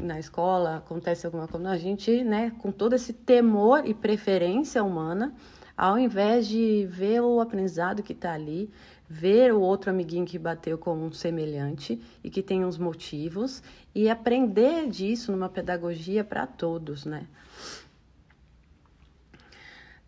na 0.00 0.18
escola, 0.18 0.76
acontece 0.76 1.26
alguma 1.26 1.48
coisa. 1.48 1.64
Não, 1.64 1.72
a 1.72 1.78
gente, 1.78 2.22
né, 2.22 2.52
com 2.60 2.70
todo 2.70 2.94
esse 2.94 3.12
temor 3.12 3.82
e 3.84 3.92
preferência 3.92 4.82
humana, 4.82 5.34
ao 5.76 5.98
invés 5.98 6.46
de 6.46 6.86
ver 6.90 7.20
o 7.20 7.40
aprendizado 7.40 8.02
que 8.02 8.12
está 8.12 8.32
ali, 8.32 8.70
ver 9.08 9.52
o 9.52 9.60
outro 9.60 9.90
amiguinho 9.90 10.24
que 10.24 10.38
bateu 10.38 10.78
com 10.78 10.96
um 10.96 11.12
semelhante 11.12 12.00
e 12.22 12.30
que 12.30 12.42
tem 12.42 12.64
uns 12.64 12.78
motivos 12.78 13.62
e 13.94 14.08
aprender 14.08 14.88
disso 14.88 15.30
numa 15.32 15.48
pedagogia 15.48 16.24
para 16.24 16.46
todos, 16.46 17.04
né? 17.04 17.26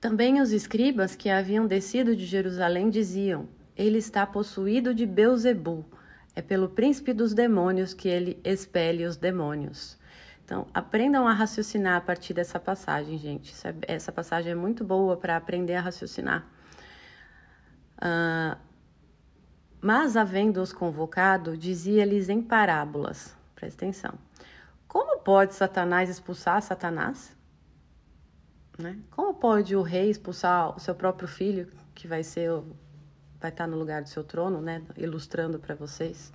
Também 0.00 0.40
os 0.40 0.52
escribas 0.52 1.16
que 1.16 1.28
haviam 1.28 1.66
descido 1.66 2.14
de 2.14 2.24
Jerusalém 2.24 2.90
diziam: 2.90 3.48
Ele 3.76 3.98
está 3.98 4.26
possuído 4.26 4.94
de 4.94 5.04
Beuzebu. 5.04 5.84
É 6.34 6.42
pelo 6.42 6.68
príncipe 6.68 7.14
dos 7.14 7.32
demônios 7.32 7.94
que 7.94 8.08
ele 8.08 8.38
expele 8.44 9.06
os 9.06 9.16
demônios. 9.16 9.98
Então, 10.46 10.64
aprendam 10.72 11.26
a 11.26 11.32
raciocinar 11.32 11.96
a 11.96 12.00
partir 12.00 12.32
dessa 12.32 12.60
passagem, 12.60 13.18
gente. 13.18 13.52
É, 13.66 13.94
essa 13.94 14.12
passagem 14.12 14.52
é 14.52 14.54
muito 14.54 14.84
boa 14.84 15.16
para 15.16 15.36
aprender 15.36 15.74
a 15.74 15.80
raciocinar. 15.80 16.46
Uh, 17.98 18.56
mas, 19.80 20.16
havendo-os 20.16 20.72
convocado, 20.72 21.56
dizia-lhes 21.56 22.28
em 22.28 22.40
parábolas. 22.40 23.36
Presta 23.56 23.84
atenção. 23.84 24.14
Como 24.86 25.18
pode 25.18 25.52
Satanás 25.52 26.08
expulsar 26.08 26.62
Satanás? 26.62 27.36
Né? 28.78 29.00
Como 29.10 29.34
pode 29.34 29.74
o 29.74 29.82
rei 29.82 30.08
expulsar 30.10 30.76
o 30.76 30.78
seu 30.78 30.94
próprio 30.94 31.26
filho, 31.26 31.72
que 31.92 32.06
vai 32.06 32.22
ser 32.22 32.52
vai 33.40 33.50
estar 33.50 33.66
no 33.66 33.76
lugar 33.76 34.00
do 34.00 34.08
seu 34.08 34.22
trono, 34.22 34.60
né? 34.60 34.80
Ilustrando 34.96 35.58
para 35.58 35.74
vocês. 35.74 36.32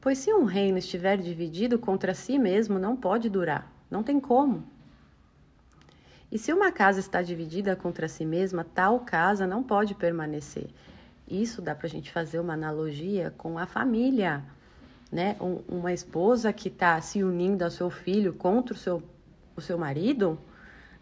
Pois 0.00 0.18
se 0.18 0.32
um 0.32 0.44
reino 0.44 0.78
estiver 0.78 1.18
dividido 1.18 1.78
contra 1.78 2.14
si 2.14 2.38
mesmo, 2.38 2.78
não 2.78 2.96
pode 2.96 3.28
durar, 3.28 3.70
não 3.90 4.02
tem 4.02 4.18
como. 4.18 4.64
E 6.32 6.38
se 6.38 6.52
uma 6.52 6.72
casa 6.72 7.00
está 7.00 7.20
dividida 7.20 7.76
contra 7.76 8.08
si 8.08 8.24
mesma, 8.24 8.64
tal 8.64 9.00
casa 9.00 9.46
não 9.46 9.62
pode 9.62 9.94
permanecer. 9.94 10.70
Isso 11.28 11.60
dá 11.60 11.74
para 11.74 11.86
a 11.86 11.90
gente 11.90 12.10
fazer 12.10 12.38
uma 12.38 12.54
analogia 12.54 13.34
com 13.36 13.58
a 13.58 13.66
família, 13.66 14.42
né? 15.12 15.36
Um, 15.40 15.60
uma 15.68 15.92
esposa 15.92 16.52
que 16.52 16.68
está 16.68 17.00
se 17.00 17.22
unindo 17.22 17.64
ao 17.64 17.70
seu 17.70 17.90
filho 17.90 18.32
contra 18.32 18.74
o 18.74 18.78
seu, 18.78 19.02
o 19.54 19.60
seu 19.60 19.76
marido, 19.76 20.38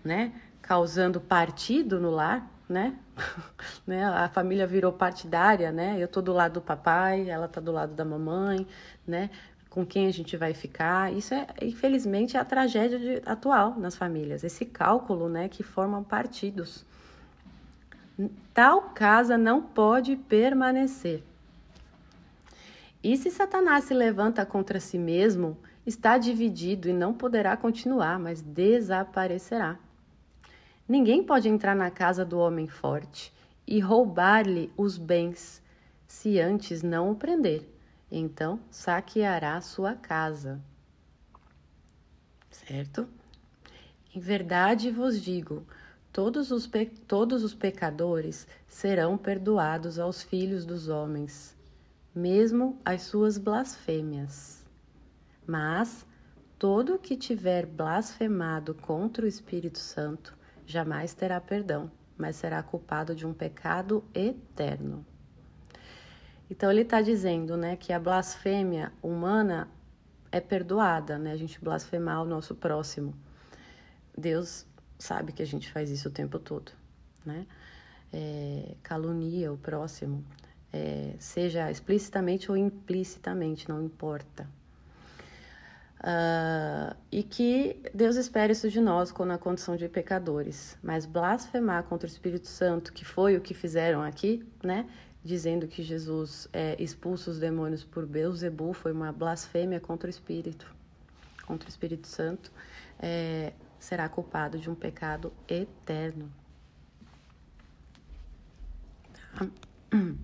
né? 0.02 0.32
Causando 0.60 1.20
partido 1.20 2.00
no 2.00 2.10
lar, 2.10 2.50
né? 2.68 2.96
né? 3.86 4.04
A 4.04 4.28
família 4.28 4.66
virou 4.66 4.92
partidária, 4.92 5.72
né? 5.72 5.96
Eu 5.98 6.06
tô 6.06 6.20
do 6.20 6.32
lado 6.32 6.54
do 6.54 6.60
papai, 6.60 7.28
ela 7.28 7.48
tá 7.48 7.60
do 7.60 7.72
lado 7.72 7.94
da 7.94 8.04
mamãe, 8.04 8.66
né? 9.06 9.30
Com 9.70 9.86
quem 9.86 10.06
a 10.06 10.12
gente 10.12 10.36
vai 10.36 10.54
ficar? 10.54 11.12
Isso 11.12 11.34
é, 11.34 11.46
infelizmente, 11.62 12.36
é 12.36 12.40
a 12.40 12.44
tragédia 12.44 12.98
de, 12.98 13.22
atual 13.24 13.78
nas 13.78 13.96
famílias. 13.96 14.44
Esse 14.44 14.64
cálculo, 14.64 15.28
né? 15.28 15.48
Que 15.48 15.62
formam 15.62 16.02
partidos. 16.04 16.84
tal 18.52 18.90
casa 18.94 19.38
não 19.38 19.62
pode 19.62 20.16
permanecer. 20.16 21.22
E 23.02 23.16
se 23.16 23.30
Satanás 23.30 23.84
se 23.84 23.94
levanta 23.94 24.44
contra 24.44 24.80
si 24.80 24.98
mesmo, 24.98 25.56
está 25.86 26.18
dividido 26.18 26.88
e 26.88 26.92
não 26.92 27.14
poderá 27.14 27.56
continuar, 27.56 28.18
mas 28.18 28.42
desaparecerá. 28.42 29.78
Ninguém 30.88 31.22
pode 31.22 31.48
entrar 31.48 31.76
na 31.76 31.90
casa 31.90 32.24
do 32.24 32.38
homem 32.38 32.66
forte 32.66 33.32
e 33.66 33.78
roubar-lhe 33.78 34.72
os 34.76 34.96
bens, 34.96 35.62
se 36.06 36.40
antes 36.40 36.82
não 36.82 37.10
o 37.10 37.14
prender. 37.14 37.68
Então 38.10 38.58
saqueará 38.70 39.60
sua 39.60 39.94
casa. 39.94 40.58
Certo? 42.50 43.06
Em 44.14 44.18
verdade 44.18 44.90
vos 44.90 45.20
digo: 45.20 45.66
todos 46.10 46.50
os, 46.50 46.68
todos 47.06 47.44
os 47.44 47.52
pecadores 47.52 48.48
serão 48.66 49.18
perdoados 49.18 49.98
aos 49.98 50.22
filhos 50.22 50.64
dos 50.64 50.88
homens 50.88 51.58
mesmo 52.18 52.80
as 52.84 53.02
suas 53.02 53.38
blasfêmias. 53.38 54.64
Mas 55.46 56.04
todo 56.58 56.98
que 56.98 57.16
tiver 57.16 57.64
blasfemado 57.64 58.74
contra 58.74 59.24
o 59.24 59.28
Espírito 59.28 59.78
Santo 59.78 60.36
jamais 60.68 61.14
terá 61.14 61.40
perdão, 61.40 61.90
mas 62.16 62.36
será 62.36 62.62
culpado 62.62 63.14
de 63.14 63.26
um 63.26 63.32
pecado 63.32 64.04
eterno. 64.14 65.04
Então 66.50 66.70
ele 66.70 66.82
está 66.82 67.00
dizendo, 67.00 67.56
né, 67.56 67.76
que 67.76 67.92
a 67.92 67.98
blasfêmia 67.98 68.92
humana 69.02 69.68
é 70.30 70.40
perdoada, 70.40 71.18
né? 71.18 71.32
A 71.32 71.36
gente 71.36 71.58
blasfemar 71.62 72.22
o 72.22 72.26
nosso 72.26 72.54
próximo. 72.54 73.14
Deus 74.16 74.66
sabe 74.98 75.32
que 75.32 75.42
a 75.42 75.46
gente 75.46 75.70
faz 75.72 75.90
isso 75.90 76.08
o 76.08 76.12
tempo 76.12 76.38
todo, 76.38 76.72
né? 77.24 77.46
É, 78.12 78.74
calunia 78.82 79.52
o 79.52 79.58
próximo 79.58 80.24
é, 80.72 81.14
seja 81.18 81.70
explicitamente 81.70 82.50
ou 82.50 82.56
implicitamente, 82.56 83.68
não 83.68 83.82
importa. 83.82 84.48
Uh, 85.98 86.94
e 87.10 87.24
que 87.24 87.82
Deus 87.92 88.14
espera 88.14 88.52
isso 88.52 88.70
de 88.70 88.80
nós 88.80 89.12
na 89.12 89.36
condição 89.36 89.76
de 89.76 89.88
pecadores. 89.88 90.78
Mas 90.82 91.04
blasfemar 91.04 91.84
contra 91.84 92.06
o 92.06 92.10
Espírito 92.10 92.46
Santo, 92.46 92.92
que 92.92 93.04
foi 93.04 93.36
o 93.36 93.40
que 93.40 93.52
fizeram 93.52 94.02
aqui, 94.02 94.46
né? 94.62 94.88
Dizendo 95.24 95.66
que 95.66 95.82
Jesus 95.82 96.48
é, 96.52 96.80
expulsa 96.80 97.30
os 97.30 97.40
demônios 97.40 97.82
por 97.82 98.06
Beuzebu, 98.06 98.72
foi 98.72 98.92
uma 98.92 99.10
blasfêmia 99.12 99.80
contra 99.80 100.06
o 100.06 100.10
Espírito, 100.10 100.72
contra 101.44 101.66
o 101.66 101.70
Espírito 101.70 102.06
Santo, 102.06 102.52
é, 103.00 103.52
será 103.78 104.08
culpado 104.08 104.56
de 104.58 104.70
um 104.70 104.76
pecado 104.76 105.32
eterno. 105.48 106.30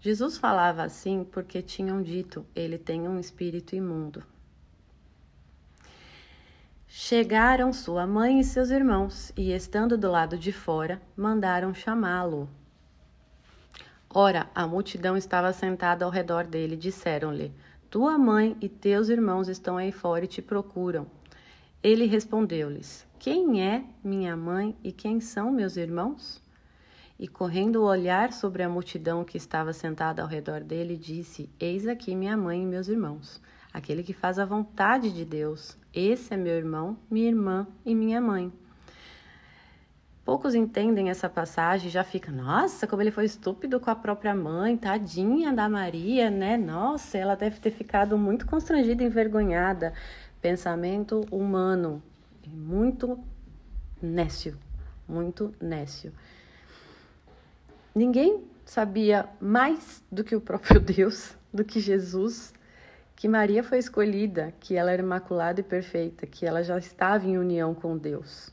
Jesus 0.00 0.38
falava 0.38 0.84
assim 0.84 1.24
porque 1.24 1.60
tinham 1.60 2.00
dito: 2.00 2.46
ele 2.54 2.78
tem 2.78 3.08
um 3.08 3.18
espírito 3.18 3.74
imundo. 3.74 4.22
Chegaram 6.92 7.72
sua 7.72 8.04
mãe 8.04 8.40
e 8.40 8.44
seus 8.44 8.68
irmãos, 8.68 9.32
e 9.36 9.52
estando 9.52 9.96
do 9.96 10.10
lado 10.10 10.36
de 10.36 10.50
fora, 10.50 11.00
mandaram 11.16 11.72
chamá-lo. 11.72 12.48
Ora, 14.12 14.50
a 14.52 14.66
multidão 14.66 15.16
estava 15.16 15.52
sentada 15.52 16.04
ao 16.04 16.10
redor 16.10 16.42
dele, 16.42 16.76
disseram-lhe: 16.76 17.52
Tua 17.88 18.18
mãe 18.18 18.56
e 18.60 18.68
teus 18.68 19.08
irmãos 19.08 19.48
estão 19.48 19.76
aí 19.76 19.92
fora 19.92 20.24
e 20.24 20.26
te 20.28 20.42
procuram. 20.42 21.06
Ele 21.80 22.06
respondeu-lhes: 22.06 23.06
Quem 23.20 23.62
é 23.62 23.84
minha 24.02 24.36
mãe 24.36 24.76
e 24.82 24.90
quem 24.90 25.20
são 25.20 25.52
meus 25.52 25.76
irmãos? 25.76 26.42
E 27.16 27.28
correndo 27.28 27.76
o 27.76 27.86
olhar 27.86 28.32
sobre 28.32 28.64
a 28.64 28.68
multidão 28.68 29.24
que 29.24 29.36
estava 29.36 29.72
sentada 29.72 30.22
ao 30.22 30.28
redor 30.28 30.60
dele, 30.64 30.96
disse: 30.96 31.48
Eis 31.60 31.86
aqui 31.86 32.16
minha 32.16 32.36
mãe 32.36 32.64
e 32.64 32.66
meus 32.66 32.88
irmãos, 32.88 33.40
aquele 33.72 34.02
que 34.02 34.12
faz 34.12 34.40
a 34.40 34.44
vontade 34.44 35.12
de 35.12 35.24
Deus. 35.24 35.78
Esse 35.92 36.34
é 36.34 36.36
meu 36.36 36.54
irmão, 36.54 36.96
minha 37.10 37.28
irmã 37.28 37.66
e 37.84 37.94
minha 37.94 38.20
mãe. 38.20 38.52
Poucos 40.24 40.54
entendem 40.54 41.10
essa 41.10 41.28
passagem 41.28 41.90
já 41.90 42.04
fica, 42.04 42.30
nossa, 42.30 42.86
como 42.86 43.02
ele 43.02 43.10
foi 43.10 43.24
estúpido 43.24 43.80
com 43.80 43.90
a 43.90 43.96
própria 43.96 44.32
mãe, 44.34 44.76
tadinha 44.76 45.52
da 45.52 45.68
Maria, 45.68 46.30
né? 46.30 46.56
Nossa, 46.56 47.18
ela 47.18 47.34
deve 47.34 47.58
ter 47.58 47.72
ficado 47.72 48.16
muito 48.16 48.46
constrangida 48.46 49.02
envergonhada. 49.02 49.92
Pensamento 50.40 51.26
humano, 51.32 52.00
muito 52.46 53.18
nécio, 54.00 54.56
muito 55.08 55.52
nécio. 55.60 56.12
Ninguém 57.92 58.44
sabia 58.64 59.28
mais 59.40 60.04
do 60.12 60.22
que 60.22 60.36
o 60.36 60.40
próprio 60.40 60.78
Deus, 60.80 61.36
do 61.52 61.64
que 61.64 61.80
Jesus, 61.80 62.54
que 63.20 63.28
Maria 63.28 63.62
foi 63.62 63.76
escolhida, 63.76 64.50
que 64.58 64.74
ela 64.74 64.90
era 64.90 65.02
imaculada 65.02 65.60
e 65.60 65.62
perfeita, 65.62 66.26
que 66.26 66.46
ela 66.46 66.62
já 66.62 66.78
estava 66.78 67.26
em 67.26 67.36
união 67.36 67.74
com 67.74 67.98
Deus. 67.98 68.50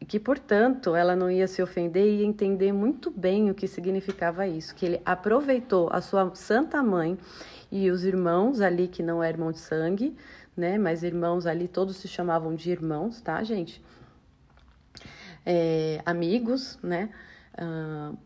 E 0.00 0.04
que, 0.04 0.20
portanto, 0.20 0.94
ela 0.94 1.16
não 1.16 1.28
ia 1.28 1.48
se 1.48 1.60
ofender 1.60 2.06
e 2.06 2.20
ia 2.20 2.24
entender 2.24 2.70
muito 2.70 3.10
bem 3.10 3.50
o 3.50 3.54
que 3.54 3.66
significava 3.66 4.46
isso, 4.46 4.76
que 4.76 4.86
ele 4.86 5.02
aproveitou 5.04 5.88
a 5.90 6.00
sua 6.00 6.32
santa 6.36 6.80
mãe 6.84 7.18
e 7.68 7.90
os 7.90 8.04
irmãos 8.04 8.60
ali 8.60 8.86
que 8.86 9.02
não 9.02 9.20
eram 9.20 9.50
de 9.50 9.58
sangue, 9.58 10.16
né, 10.56 10.78
mas 10.78 11.02
irmãos 11.02 11.44
ali 11.44 11.66
todos 11.66 11.96
se 11.96 12.06
chamavam 12.06 12.54
de 12.54 12.70
irmãos, 12.70 13.20
tá, 13.20 13.42
gente? 13.42 13.84
É, 15.44 16.00
amigos, 16.06 16.78
né? 16.80 17.10
Uh, 17.58 18.16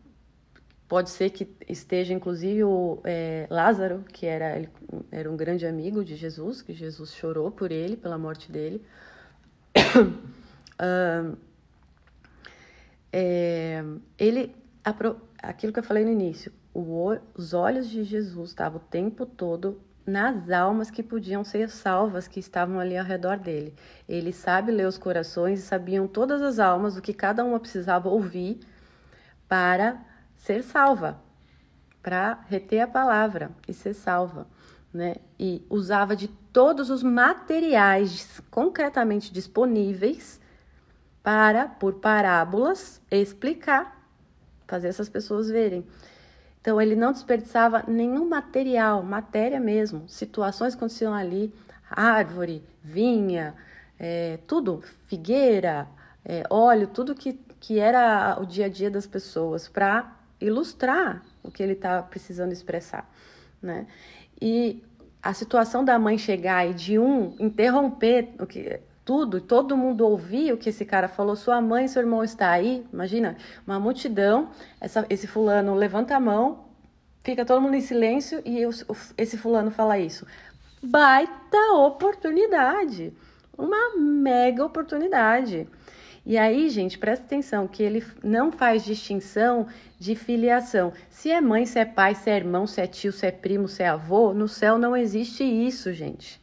Pode 0.95 1.09
ser 1.09 1.29
que 1.31 1.45
esteja, 1.67 2.13
inclusive, 2.13 2.63
o 2.63 3.01
é, 3.03 3.47
Lázaro, 3.49 4.05
que 4.13 4.25
era, 4.25 4.55
ele, 4.55 4.69
era 5.11 5.29
um 5.29 5.35
grande 5.35 5.67
amigo 5.67 6.05
de 6.05 6.15
Jesus, 6.15 6.61
que 6.61 6.71
Jesus 6.71 7.13
chorou 7.13 7.51
por 7.51 7.69
ele, 7.69 7.97
pela 7.97 8.17
morte 8.17 8.49
dele. 8.49 8.81
uh, 10.79 11.37
é, 13.11 13.83
ele, 14.17 14.55
aquilo 15.43 15.73
que 15.73 15.79
eu 15.79 15.83
falei 15.83 16.05
no 16.05 16.11
início, 16.11 16.49
o, 16.73 17.17
os 17.37 17.53
olhos 17.53 17.89
de 17.89 18.05
Jesus 18.05 18.51
estavam 18.51 18.77
o 18.77 18.89
tempo 18.89 19.25
todo 19.25 19.81
nas 20.05 20.49
almas 20.49 20.89
que 20.89 21.03
podiam 21.03 21.43
ser 21.43 21.69
salvas, 21.69 22.25
que 22.25 22.39
estavam 22.39 22.79
ali 22.79 22.97
ao 22.97 23.03
redor 23.03 23.37
dele. 23.37 23.73
Ele 24.07 24.31
sabe 24.31 24.71
ler 24.71 24.87
os 24.87 24.97
corações 24.97 25.59
e 25.59 25.63
sabiam 25.63 26.07
todas 26.07 26.41
as 26.41 26.57
almas 26.57 26.95
o 26.95 27.01
que 27.01 27.13
cada 27.13 27.43
uma 27.43 27.59
precisava 27.59 28.07
ouvir 28.07 28.61
para 29.45 30.14
ser 30.45 30.61
salva, 30.63 31.19
para 32.03 32.39
reter 32.47 32.81
a 32.81 32.87
palavra 32.87 33.49
e 33.67 33.73
ser 33.73 33.95
salva. 33.95 34.47
Né? 34.93 35.15
E 35.39 35.65
usava 35.69 36.15
de 36.15 36.27
todos 36.27 36.91
os 36.91 37.01
materiais 37.01 38.39
concretamente 38.51 39.33
disponíveis 39.33 40.39
para, 41.23 41.67
por 41.67 41.95
parábolas, 41.95 43.01
explicar, 43.09 44.07
fazer 44.67 44.87
essas 44.87 45.09
pessoas 45.09 45.49
verem. 45.49 45.83
Então, 46.61 46.79
ele 46.79 46.95
não 46.95 47.11
desperdiçava 47.11 47.83
nenhum 47.87 48.29
material, 48.29 49.01
matéria 49.01 49.59
mesmo, 49.59 50.07
situações 50.07 50.75
que 50.75 50.77
aconteciam 50.77 51.13
ali, 51.13 51.51
árvore, 51.89 52.63
vinha, 52.83 53.55
é, 53.99 54.37
tudo, 54.45 54.83
figueira, 55.07 55.87
é, 56.23 56.43
óleo, 56.49 56.87
tudo 56.87 57.15
que, 57.15 57.33
que 57.59 57.79
era 57.79 58.37
o 58.39 58.45
dia 58.45 58.67
a 58.67 58.69
dia 58.69 58.91
das 58.91 59.07
pessoas, 59.07 59.67
para 59.67 60.15
ilustrar 60.39 61.23
o 61.43 61.51
que 61.51 61.61
ele 61.61 61.73
está 61.73 62.01
precisando 62.01 62.51
expressar, 62.51 63.09
né? 63.61 63.87
E 64.41 64.83
a 65.21 65.33
situação 65.33 65.83
da 65.83 65.97
mãe 65.97 66.17
chegar 66.17 66.69
e 66.69 66.73
de 66.73 66.99
um 66.99 67.35
interromper 67.39 68.29
o 68.39 68.45
que 68.45 68.79
tudo, 69.05 69.39
todo 69.39 69.77
mundo 69.77 70.05
ouvir 70.05 70.51
o 70.51 70.57
que 70.57 70.69
esse 70.69 70.83
cara 70.83 71.07
falou, 71.07 71.35
sua 71.35 71.61
mãe 71.61 71.85
e 71.85 71.89
seu 71.89 72.01
irmão 72.01 72.23
está 72.23 72.49
aí, 72.49 72.83
imagina, 72.91 73.37
uma 73.65 73.79
multidão, 73.79 74.49
essa, 74.81 75.05
esse 75.09 75.27
fulano 75.27 75.75
levanta 75.75 76.15
a 76.15 76.19
mão, 76.19 76.65
fica 77.23 77.45
todo 77.45 77.61
mundo 77.61 77.75
em 77.75 77.81
silêncio 77.81 78.41
e 78.43 78.59
esse 79.15 79.37
fulano 79.37 79.69
fala 79.69 79.99
isso. 79.99 80.25
Baita 80.81 81.73
oportunidade, 81.73 83.13
uma 83.55 83.95
mega 83.95 84.65
oportunidade. 84.65 85.67
E 86.25 86.39
aí, 86.39 86.69
gente, 86.69 86.97
presta 86.97 87.23
atenção 87.23 87.67
que 87.67 87.83
ele 87.83 88.03
não 88.23 88.51
faz 88.51 88.83
distinção 88.83 89.67
de 89.99 90.15
filiação. 90.15 90.91
Se 91.07 91.29
é 91.29 91.39
mãe, 91.39 91.67
se 91.67 91.77
é 91.77 91.85
pai, 91.85 92.15
se 92.15 92.31
é 92.31 92.35
irmão, 92.35 92.65
se 92.65 92.81
é 92.81 92.87
tio, 92.87 93.11
se 93.11 93.27
é 93.27 93.31
primo, 93.31 93.67
se 93.67 93.83
é 93.83 93.89
avô, 93.89 94.33
no 94.33 94.47
céu 94.47 94.79
não 94.79 94.97
existe 94.97 95.43
isso, 95.43 95.93
gente. 95.93 96.41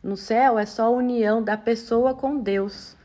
No 0.00 0.16
céu 0.16 0.56
é 0.60 0.64
só 0.64 0.84
a 0.84 0.90
união 0.90 1.42
da 1.42 1.56
pessoa 1.56 2.14
com 2.14 2.38
Deus. 2.38 2.96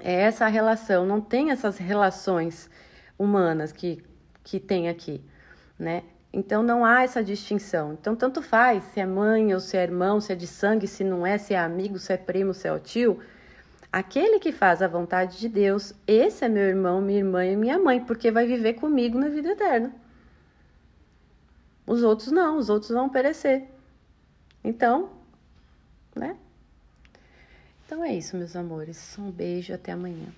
É 0.00 0.12
essa 0.12 0.46
relação, 0.46 1.04
não 1.04 1.20
tem 1.20 1.50
essas 1.50 1.76
relações 1.76 2.70
humanas 3.18 3.72
que, 3.72 4.04
que 4.44 4.60
tem 4.60 4.88
aqui, 4.88 5.24
né? 5.76 6.04
Então 6.32 6.62
não 6.62 6.84
há 6.84 7.02
essa 7.02 7.24
distinção. 7.24 7.94
Então 7.94 8.14
tanto 8.14 8.40
faz 8.40 8.84
se 8.84 9.00
é 9.00 9.06
mãe 9.06 9.52
ou 9.52 9.58
se 9.58 9.76
é 9.76 9.82
irmão, 9.82 10.20
se 10.20 10.32
é 10.32 10.36
de 10.36 10.46
sangue, 10.46 10.86
se 10.86 11.02
não 11.02 11.26
é, 11.26 11.36
se 11.36 11.52
é 11.52 11.58
amigo, 11.58 11.98
se 11.98 12.12
é 12.12 12.16
primo, 12.16 12.54
se 12.54 12.68
é 12.68 12.78
tio 12.78 13.18
Aquele 13.96 14.38
que 14.38 14.52
faz 14.52 14.82
a 14.82 14.86
vontade 14.86 15.38
de 15.38 15.48
Deus, 15.48 15.94
esse 16.06 16.44
é 16.44 16.50
meu 16.50 16.64
irmão, 16.64 17.00
minha 17.00 17.20
irmã 17.20 17.46
e 17.46 17.56
minha 17.56 17.78
mãe, 17.78 18.04
porque 18.04 18.30
vai 18.30 18.46
viver 18.46 18.74
comigo 18.74 19.18
na 19.18 19.30
vida 19.30 19.52
eterna. 19.52 19.90
Os 21.86 22.02
outros 22.02 22.30
não, 22.30 22.58
os 22.58 22.68
outros 22.68 22.90
vão 22.90 23.08
perecer. 23.08 23.66
Então, 24.62 25.08
né? 26.14 26.36
Então 27.86 28.04
é 28.04 28.14
isso, 28.14 28.36
meus 28.36 28.54
amores. 28.54 29.16
Um 29.18 29.30
beijo, 29.30 29.72
até 29.72 29.92
amanhã. 29.92 30.28